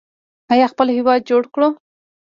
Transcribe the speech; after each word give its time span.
آیا 0.51 0.67
خپل 0.73 0.87
هیواد 0.97 1.21
جوړ 1.29 1.43
کړو؟ 1.53 1.67